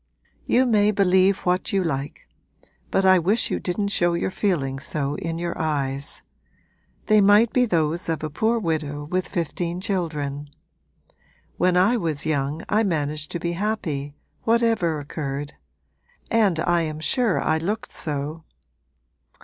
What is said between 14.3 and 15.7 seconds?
whatever occurred;